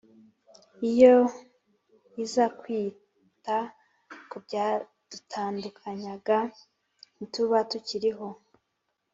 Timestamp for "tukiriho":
7.71-8.27